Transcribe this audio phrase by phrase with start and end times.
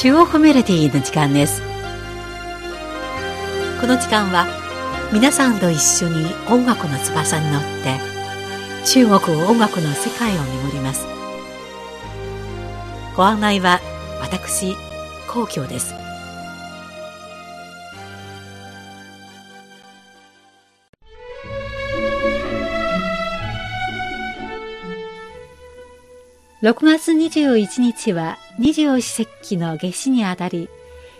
[0.00, 1.60] 中国メロディーの時間です。
[3.80, 4.46] この時間は
[5.12, 7.98] 皆さんと一緒に音楽の翼に乗って
[8.86, 11.04] 中国音楽の世界を巡ります。
[13.16, 13.80] ご案内は
[14.20, 14.76] 私
[15.28, 15.92] 皇居です。
[26.62, 30.68] 6月21日は二十四節気の夏至にあたり、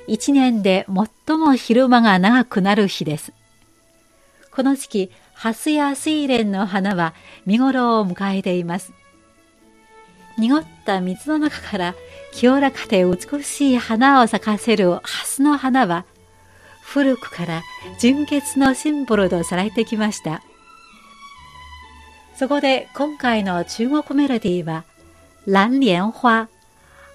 [0.09, 0.87] 一年で
[1.27, 3.33] 最も昼間が長くなる日です。
[4.51, 7.15] この時期、ハスや睡蓮の花は
[7.47, 8.93] 見頃を迎えています。
[10.37, 11.95] 濁った水の中から
[12.33, 16.05] 清らかで美しい花を咲かせるハスの花は、
[16.83, 17.63] 古くから
[18.01, 20.43] 純潔のシンボルとされてきました。
[22.35, 24.85] そこで今回の中国メロディーは、
[25.47, 26.49] 蓝蓮花、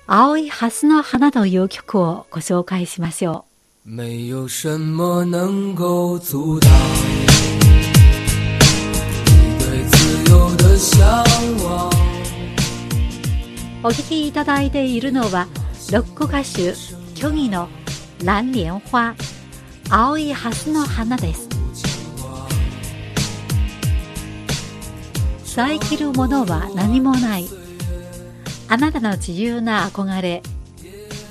[0.05, 3.45] 青いハスの花という曲をご紹介しましょ
[3.85, 3.95] う。
[3.95, 6.69] 没有什么能够阻挡
[9.25, 11.23] 你对自由的向
[11.65, 11.89] 往。
[13.81, 15.47] お聴きいただいているのは、
[15.91, 16.73] ロック歌手、
[17.15, 17.69] 虚偽の
[18.25, 19.15] 蓝蓮花、
[19.89, 21.47] 青いハスの花です。
[25.45, 27.62] 遮るものは何もない。
[28.73, 30.41] あなたの自由な憧れ、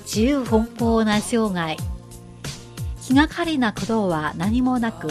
[0.05, 1.77] 自由奔放な生涯、
[3.05, 5.09] 気がかりなことは何もなく、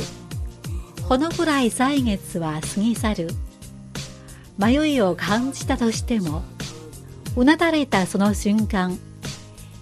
[1.09, 3.27] このくらい歳月は過ぎ去る。
[4.57, 6.41] 迷いを感じたとしても、
[7.35, 8.97] うなだれたその瞬間、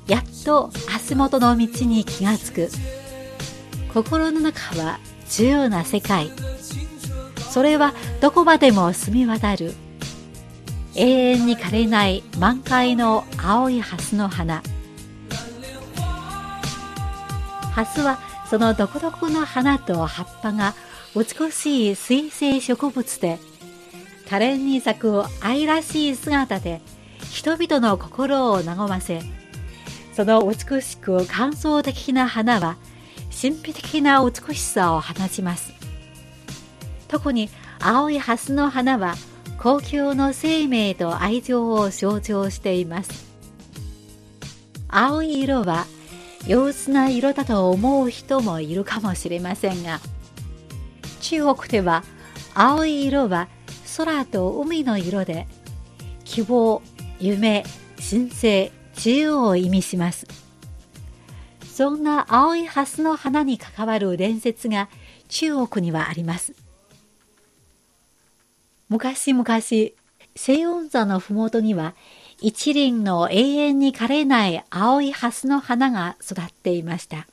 [0.07, 2.69] やっと足元の道に気がつく。
[3.93, 6.31] 心の中は自由な世界。
[7.51, 9.75] それはどこまでも澄み渡る。
[10.99, 14.61] 永遠に枯れない満開の青いハスの花。
[17.71, 18.19] ハスは
[18.49, 20.73] その独特の花と葉っぱが
[21.15, 23.39] 美しい水生植物で
[24.29, 26.81] 可憐に咲く愛らしい姿で
[27.31, 29.21] 人々の心を和ませ
[30.13, 32.75] その美しく乾燥的な花は
[33.29, 35.71] 神秘的な美しさを放ちます。
[37.07, 39.15] 特に青いハスの花は
[39.61, 43.29] 公共の生命と愛情を象徴しています。
[44.87, 45.85] 青い色は
[46.47, 49.99] 憂鬱な色だと思う人もいるかもしれませんが
[51.19, 52.03] 中国では
[52.55, 53.49] 青い色は
[53.97, 55.45] 空と海の色で
[56.23, 56.81] 希望、
[57.19, 57.65] 夢、
[57.97, 60.25] 神聖、自由を意味します。
[61.65, 64.89] そんな青いハスの花に関わる伝説が
[65.27, 66.68] 中国にはあります。
[68.89, 69.45] 昔々、
[70.35, 71.95] 西温山のふもとには、
[72.41, 77.27] 一輪の永遠に枯れない青いハスの花が育っていました。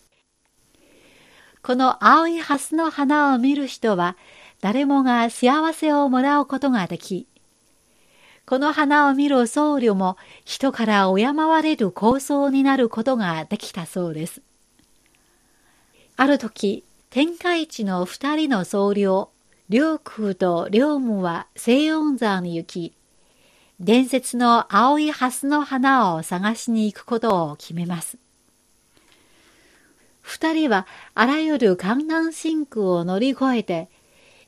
[1.63, 4.17] この青いハスの花を見る人は、
[4.61, 7.27] 誰もが幸せをもらうことができ、
[8.47, 14.41] この花を見る僧侶も人から敬われる構想になることができたそうです。
[16.17, 19.29] ある時、天下一の二人の僧侶、
[19.69, 22.95] 両空と両武は西温山に行き、
[23.81, 28.17] 伝説の青いハスの花を探しに行くことを決めます。
[30.21, 33.89] 二人はあらゆる観覧深空を乗り越えて、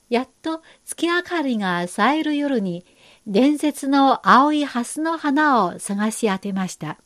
[0.09, 2.87] やっと月明かりが冴える夜に
[3.27, 6.99] 伝説の青いハスの花を探し当てました。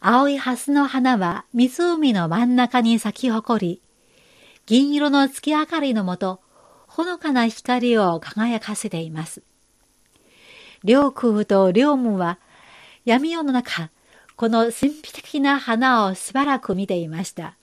[0.00, 3.80] 青いハスの花は湖の真ん中に咲き誇り、
[4.66, 6.40] 銀色の月明かりのもと、
[6.86, 9.42] ほのかな光を輝かせています。
[10.84, 12.38] 両空と両武は
[13.04, 13.90] 闇夜の中、
[14.36, 17.56] この神秘的な花をしばらく見ていました。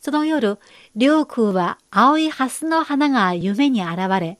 [0.00, 0.58] その夜、
[0.94, 4.38] 両空は青いハスの花が夢に現れ、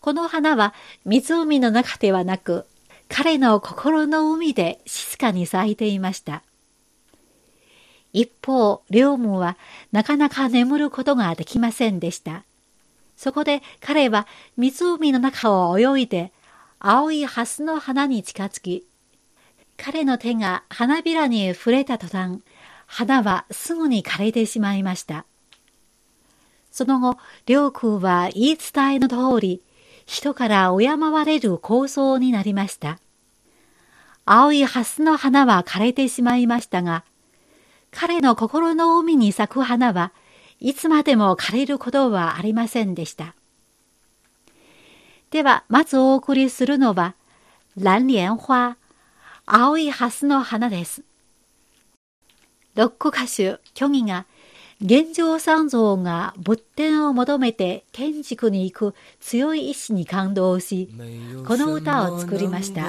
[0.00, 0.74] この花は
[1.04, 2.66] 湖の中ではなく、
[3.08, 6.42] 彼の心の海で静かに咲いていました。
[8.18, 9.56] 一方、両武は
[9.92, 12.42] なかなか眠ることができませんでした。
[13.16, 14.26] そこで彼は
[14.56, 16.32] 湖の中を泳いで
[16.80, 18.84] 青いハスの花に近づき、
[19.76, 22.40] 彼の手が花びらに触れた途端、
[22.86, 25.24] 花はすぐに枯れてしまいました。
[26.72, 29.62] その後、両空は言い伝えの通り、
[30.06, 32.98] 人から敬われる構想になりました。
[34.24, 37.04] 青いハスの花は枯れてしまいましたが、
[37.90, 40.12] 彼の心の海に咲く花は
[40.60, 43.34] いつまでも枯れることはありませんでした。
[45.30, 47.14] では、まずお送りするのは、
[47.76, 48.76] 蓝蓮花、
[49.46, 51.02] 青いハスの花です。
[52.74, 54.26] ロック歌手、虚偽が、
[54.80, 60.88] 現状三像が仏典を求めて建築に行く強い意志に感動し、
[61.46, 62.88] この歌を作りました。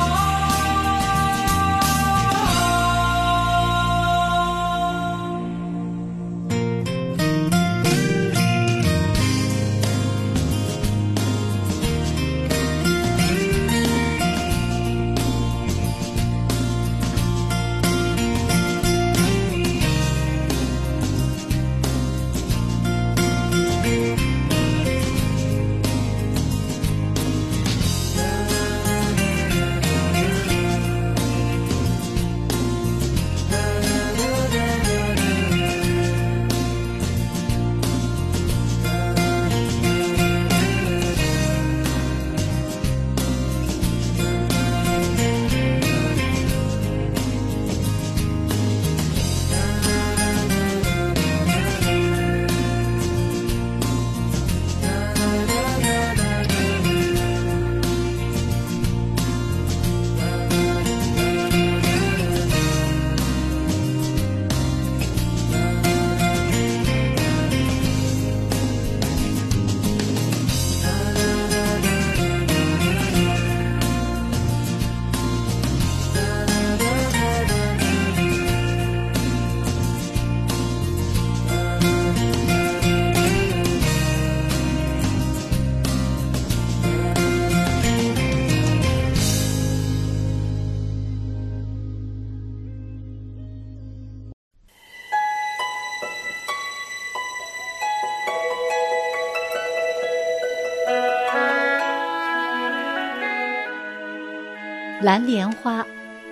[105.03, 105.87] 蓝蓮花、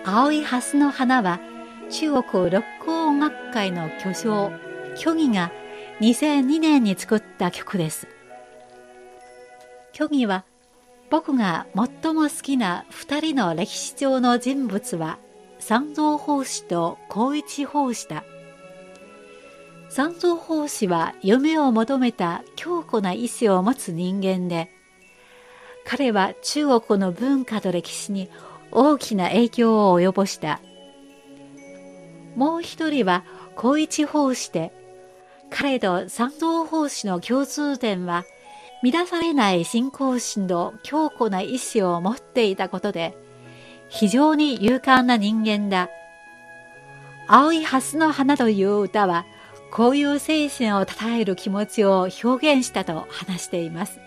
[0.06, 1.40] 青い蓮の花は
[1.90, 4.52] 中国六甲音楽会の巨匠、
[4.96, 5.52] 虚偽が
[6.02, 8.08] 2002年に作った曲です。
[9.92, 10.46] 虚偽は
[11.10, 15.18] 僕が最も好きな二人の歴史上の人物は
[15.58, 18.24] 三蔵法師と光一法師だ。
[19.90, 24.70] 三蔵法師は夢を求めた強固な意志を持つ人間で、
[25.88, 28.30] 彼は中国の文化と歴史に
[28.72, 30.62] 大きな影響を及ぼした。
[32.36, 33.24] もう一人は
[33.58, 34.72] 光一法師で、
[35.50, 38.26] 彼と三蔵法師の共通点は、
[38.82, 43.18] 乱されない信仰心と強固な意志を持っていたことで、
[43.90, 45.90] 非常に勇敢な人間だ。
[47.28, 49.26] 青い蓮の花という歌は、
[49.72, 54.00] こういう精神を称える気持ちを表現したと話しています。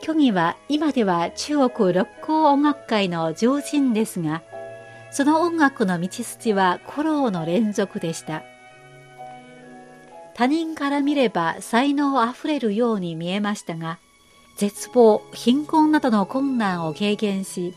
[0.00, 4.42] 虚偽は今では中国六甲音楽界の常人ですが、
[5.10, 8.42] その音楽の道筋は苦労の連続でした。
[10.34, 13.98] 他人から見れば才能あふれるように見えましたが、
[14.56, 17.74] 絶望、貧困などの困難を経験し、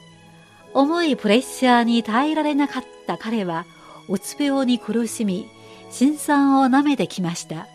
[0.73, 3.65] 重いプレッシャーに耐えられなかった彼は、
[4.09, 5.47] うつ病に苦しみ、
[5.91, 7.67] 辛酸を舐めてきました。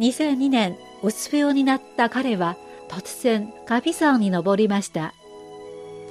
[0.00, 2.56] 2002年、うつ病になった彼は、
[2.94, 5.14] 突然、カビ山に登りました。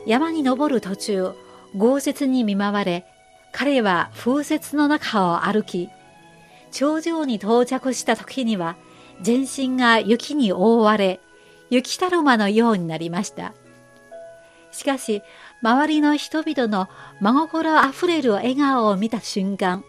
[0.05, 1.31] 山に登る途中、
[1.77, 3.05] 豪雪に見舞われ、
[3.53, 5.89] 彼は風雪の中を歩き、
[6.71, 8.75] 頂上に到着した時には、
[9.21, 11.21] 全身が雪に覆われ、
[11.69, 13.53] 雪だるまのようになりました。
[14.71, 15.21] しかし、
[15.61, 16.89] 周りの人々の
[17.21, 19.85] 真心あふれる笑顔を見た瞬間、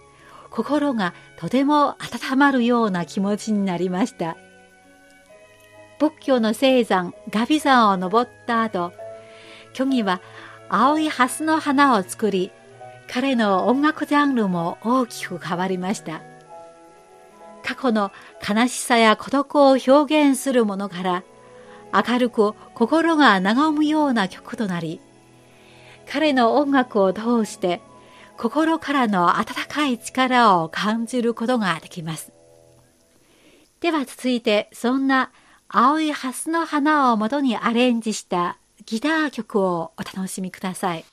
[0.49, 4.37] 心がとても温まるような気持ちになりました。
[5.99, 8.93] 仏教の聖山、ガビ山を登った後、
[9.73, 10.21] 虚偽は
[10.69, 12.51] 青いハスの花を作り、
[13.09, 16.23] 彼の音楽ジャンルも大きく変わりました。
[17.63, 18.13] 過去の
[18.47, 19.91] 悲しさや孤独を表
[20.31, 21.23] 現するものから、
[21.93, 25.01] 明るく心が和むような曲となり、
[26.11, 27.81] 彼の音楽を通して
[28.37, 32.33] 心からの温かい力を感じることができます。
[33.81, 35.31] では続いて、そんな
[35.69, 41.05] 青いハスの花を元にアレンジしたギター曲をお楽しみください。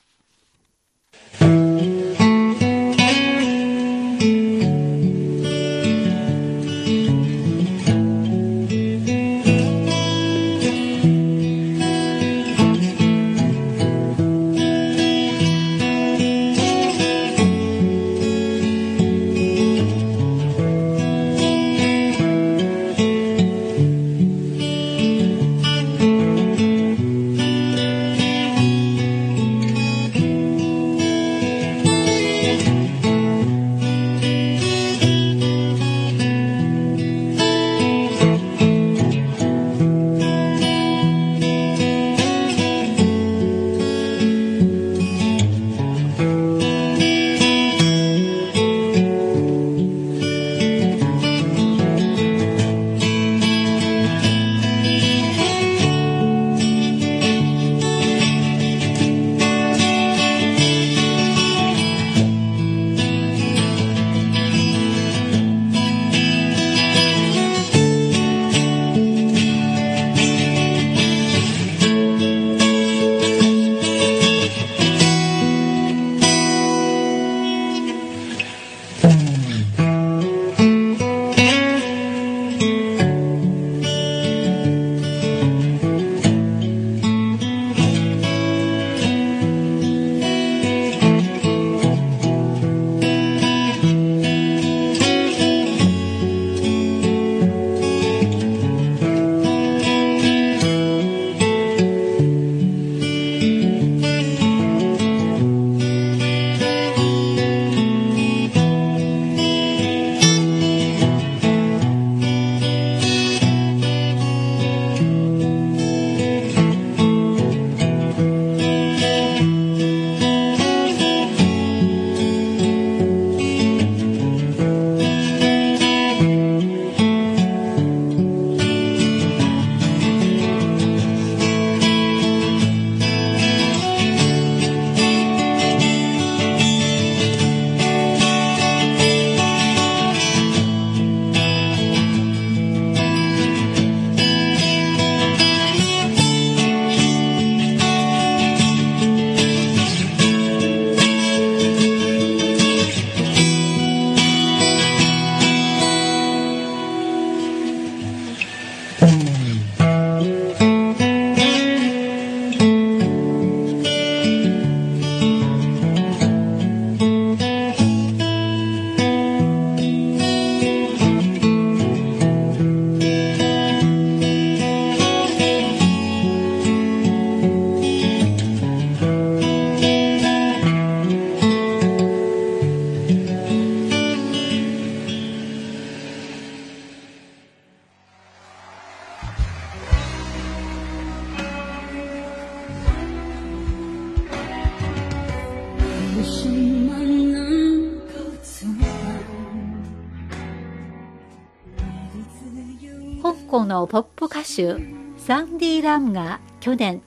[203.72, 204.76] のポップ歌手
[205.16, 207.00] サンディ・ラムが去年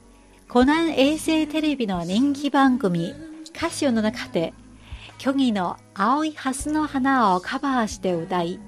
[0.49, 3.13] 湖南衛星テレビの人気番組
[3.55, 4.51] 歌手の中で
[5.19, 8.59] 虚偽の青いハスの花をカバーして歌い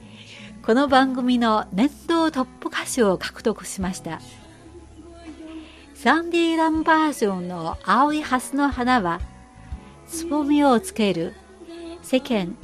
[0.62, 4.20] この番組の年度トップ歌手を獲得しました。
[5.96, 9.22] サンディ・ラムバージョンの青いハスの花は
[10.06, 11.34] つぼみをつける
[12.04, 12.56] 世間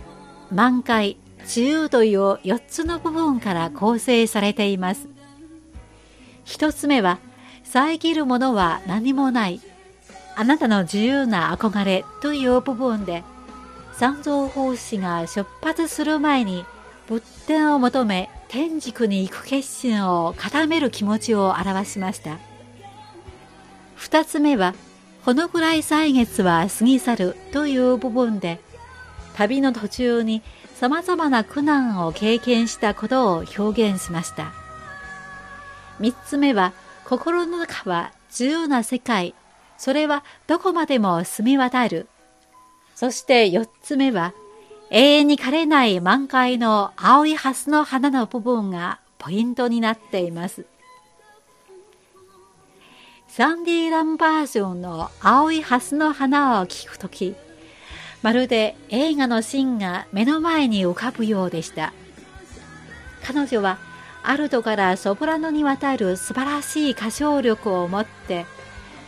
[0.52, 5.10] 満開自由という4つの部分から構成されています。
[6.44, 7.20] 一つ目は
[7.64, 9.62] 遮るものは何もない。
[10.36, 13.24] あなたの自由な憧れという部分で
[13.94, 16.66] 三蔵法師が出発する前に
[17.08, 22.40] 仏典を求め天竺に行く決心を固める気持ちを表しました。
[23.96, 24.74] 二つ目は
[25.24, 28.60] このぐらい歳月は過ぎ去るという部分で
[29.36, 30.42] 旅の途中に
[30.76, 34.63] 様々な苦難を経験したことを表現しました。
[36.00, 36.74] 三つ目は
[37.06, 39.36] 心の中は自由な世界
[39.78, 42.08] それはどこまでも澄み渡る
[42.96, 44.34] そして四つ目は
[44.90, 50.66] 永遠に枯れない満開の青いハスの花の部分がポイントになっています。
[53.28, 57.34] サンディーランバージョンの青いハスの花を聞くとき、
[58.22, 61.92] まるで映画のシーンが目の前に浮かぶようでした。
[63.26, 63.80] 彼女は
[64.26, 68.46] アルトからソプラノにわたる素晴らしい歌唱力を持って、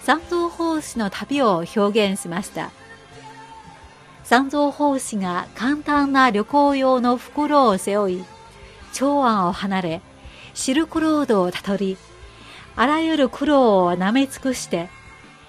[0.04, 2.72] 三蔵法師の旅を表現しました。
[4.26, 8.26] 三蔵法師が簡単な旅行用の袋を背負い、
[8.92, 10.02] 長安を離れ、
[10.54, 11.98] シルクロードをたどり、
[12.76, 14.90] あらゆる苦労を舐め尽くして、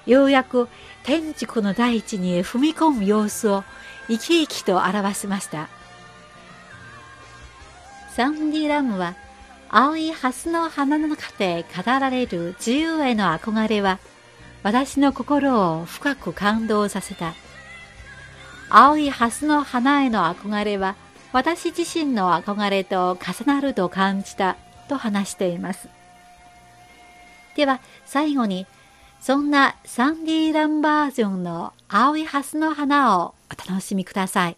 [0.06, 0.68] ようやく
[1.02, 3.64] 天竺の大地に踏み込む様子を
[4.06, 5.68] 生き生きと表しました。
[8.14, 9.14] サンディラムは、
[9.68, 13.98] 青いハスの花の中で語られる自由への憧れは、
[14.62, 17.34] 私の心を深く感動させた。
[18.68, 20.96] 青いハスの花への憧れは
[21.32, 24.56] 私自身の憧れと重なると感じた
[24.88, 25.88] と話しています。
[27.54, 28.66] では最後に
[29.20, 34.56] そんなサンディーランバージョンの青いハスの花をお楽しみください。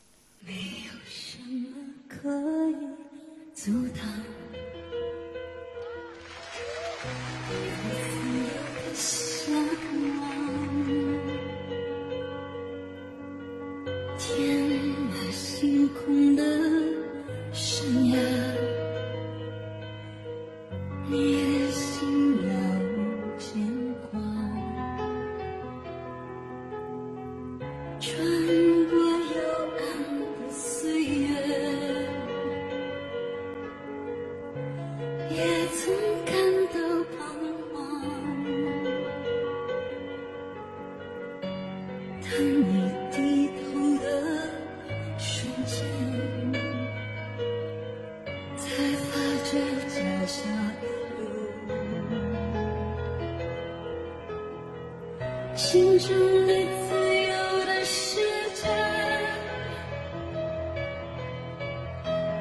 [16.09, 16.58] 心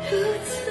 [0.10, 0.67] It's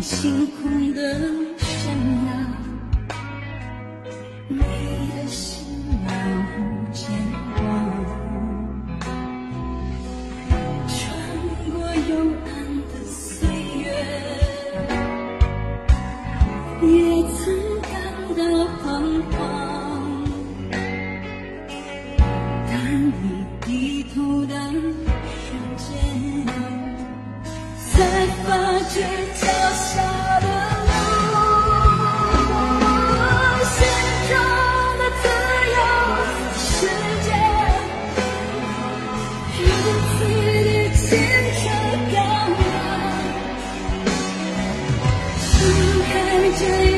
[0.00, 1.47] 发觉脚下的。
[46.50, 46.97] Victory.